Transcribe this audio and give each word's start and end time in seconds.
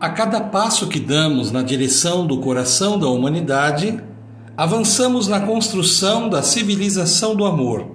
A 0.00 0.08
cada 0.08 0.40
passo 0.40 0.86
que 0.86 0.98
damos 0.98 1.52
na 1.52 1.60
direção 1.60 2.26
do 2.26 2.38
coração 2.38 2.98
da 2.98 3.06
humanidade, 3.06 4.02
avançamos 4.56 5.28
na 5.28 5.40
construção 5.40 6.26
da 6.26 6.42
civilização 6.42 7.36
do 7.36 7.44
amor. 7.44 7.86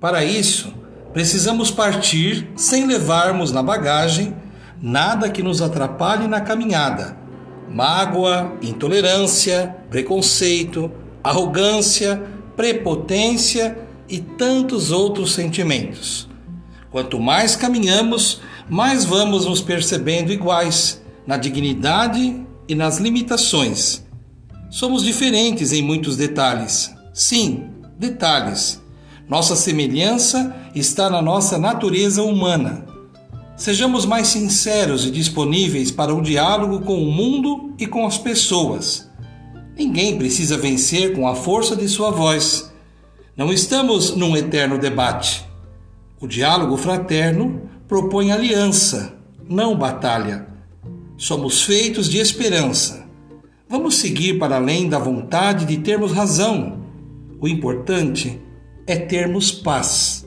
Para 0.00 0.24
isso, 0.24 0.74
precisamos 1.12 1.70
partir 1.70 2.48
sem 2.56 2.88
levarmos 2.88 3.52
na 3.52 3.62
bagagem 3.62 4.34
nada 4.82 5.30
que 5.30 5.40
nos 5.40 5.62
atrapalhe 5.62 6.26
na 6.26 6.40
caminhada. 6.40 7.16
Mágoa, 7.70 8.54
intolerância, 8.60 9.76
preconceito, 9.90 10.90
arrogância, 11.22 12.20
prepotência 12.56 13.78
e 14.08 14.18
tantos 14.18 14.90
outros 14.90 15.34
sentimentos. 15.34 16.28
Quanto 16.90 17.20
mais 17.20 17.54
caminhamos, 17.54 18.40
mais 18.68 19.04
vamos 19.04 19.46
nos 19.46 19.60
percebendo 19.60 20.32
iguais 20.32 21.00
na 21.28 21.36
dignidade 21.36 22.42
e 22.66 22.74
nas 22.74 22.96
limitações. 22.96 24.02
Somos 24.70 25.02
diferentes 25.02 25.74
em 25.74 25.82
muitos 25.82 26.16
detalhes. 26.16 26.90
Sim, 27.12 27.68
detalhes. 27.98 28.82
Nossa 29.28 29.54
semelhança 29.54 30.56
está 30.74 31.10
na 31.10 31.20
nossa 31.20 31.58
natureza 31.58 32.22
humana. 32.22 32.86
Sejamos 33.58 34.06
mais 34.06 34.28
sinceros 34.28 35.04
e 35.04 35.10
disponíveis 35.10 35.90
para 35.90 36.14
o 36.14 36.22
diálogo 36.22 36.80
com 36.80 36.94
o 36.94 37.12
mundo 37.12 37.74
e 37.78 37.86
com 37.86 38.06
as 38.06 38.16
pessoas. 38.16 39.10
Ninguém 39.76 40.16
precisa 40.16 40.56
vencer 40.56 41.14
com 41.14 41.28
a 41.28 41.34
força 41.34 41.76
de 41.76 41.86
sua 41.90 42.10
voz. 42.10 42.72
Não 43.36 43.52
estamos 43.52 44.16
num 44.16 44.34
eterno 44.34 44.78
debate. 44.78 45.44
O 46.18 46.26
diálogo 46.26 46.78
fraterno 46.78 47.68
propõe 47.86 48.32
aliança, 48.32 49.12
não 49.46 49.76
batalha. 49.76 50.57
Somos 51.18 51.64
feitos 51.64 52.08
de 52.08 52.18
esperança. 52.18 53.04
Vamos 53.68 53.96
seguir 53.96 54.38
para 54.38 54.54
além 54.54 54.88
da 54.88 55.00
vontade 55.00 55.66
de 55.66 55.78
termos 55.78 56.12
razão. 56.12 56.80
O 57.40 57.48
importante 57.48 58.40
é 58.86 58.96
termos 58.96 59.50
paz. 59.50 60.24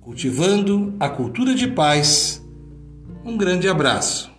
Cultivando 0.00 0.94
a 1.00 1.08
cultura 1.08 1.56
de 1.56 1.66
paz. 1.66 2.40
Um 3.24 3.36
grande 3.36 3.68
abraço. 3.68 4.31